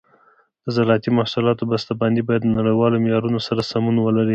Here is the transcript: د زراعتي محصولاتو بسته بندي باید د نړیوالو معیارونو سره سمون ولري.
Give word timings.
د 0.63 0.67
زراعتي 0.75 1.09
محصولاتو 1.17 1.69
بسته 1.71 1.91
بندي 2.01 2.21
باید 2.27 2.41
د 2.45 2.49
نړیوالو 2.59 3.01
معیارونو 3.03 3.39
سره 3.47 3.61
سمون 3.71 3.95
ولري. 3.99 4.29